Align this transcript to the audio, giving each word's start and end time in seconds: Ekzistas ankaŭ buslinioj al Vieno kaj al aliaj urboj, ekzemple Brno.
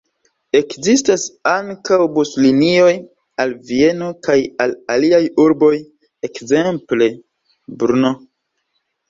Ekzistas 0.59 1.25
ankaŭ 1.51 1.99
buslinioj 2.15 2.93
al 3.45 3.53
Vieno 3.67 4.09
kaj 4.29 4.39
al 4.67 4.75
aliaj 4.95 5.21
urboj, 5.45 5.71
ekzemple 6.31 7.13
Brno. 7.85 8.13